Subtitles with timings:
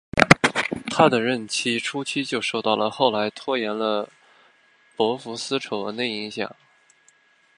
[0.89, 4.09] 他的任期初期就受到了后来拖延了
[4.95, 6.55] 博福斯丑闻的影响。